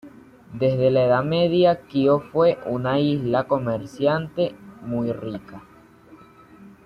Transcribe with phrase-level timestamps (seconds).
[0.53, 5.61] Desde la Edad Media, Quíos fue una isla comerciante muy rica.